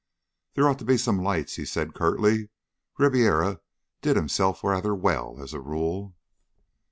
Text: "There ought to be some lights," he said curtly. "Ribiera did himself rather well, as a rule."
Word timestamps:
"There 0.55 0.67
ought 0.67 0.79
to 0.79 0.83
be 0.83 0.97
some 0.97 1.21
lights," 1.21 1.57
he 1.57 1.63
said 1.63 1.93
curtly. 1.93 2.49
"Ribiera 2.97 3.59
did 4.01 4.15
himself 4.15 4.63
rather 4.63 4.95
well, 4.95 5.39
as 5.39 5.53
a 5.53 5.59
rule." 5.61 6.15